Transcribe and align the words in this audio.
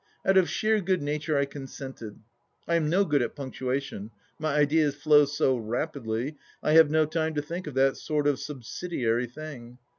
Out 0.25 0.35
of 0.35 0.49
sheer 0.49 0.81
good 0.81 1.03
nature 1.03 1.37
I 1.37 1.45
consented. 1.45 2.19
I 2.67 2.73
am 2.73 2.89
no 2.89 3.05
good 3.05 3.21
at 3.21 3.35
punctuation; 3.35 4.09
my 4.39 4.55
ideas 4.55 4.95
flow 4.95 5.25
so 5.25 5.55
rapidly, 5.57 6.37
I 6.63 6.71
have 6.71 6.89
no 6.89 7.05
time 7.05 7.35
to 7.35 7.41
think 7.43 7.67
of 7.67 7.75
that 7.75 7.97
sort 7.97 8.25
of 8.25 8.39
subsidiary 8.39 9.27
thing. 9.27 9.77